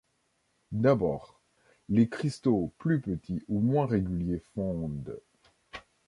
[0.71, 1.39] D'abord,
[1.87, 5.19] les cristaux plus petits ou moins réguliers fondent.